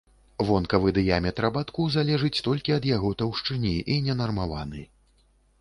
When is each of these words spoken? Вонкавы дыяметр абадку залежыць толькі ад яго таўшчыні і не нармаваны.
Вонкавы 0.49 0.93
дыяметр 0.97 1.47
абадку 1.49 1.85
залежыць 1.97 2.41
толькі 2.49 2.75
ад 2.79 2.89
яго 2.95 3.13
таўшчыні 3.23 3.77
і 3.97 4.01
не 4.09 4.21
нармаваны. 4.23 4.81